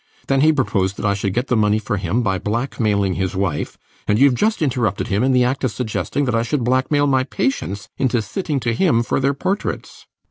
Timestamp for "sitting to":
8.23-8.73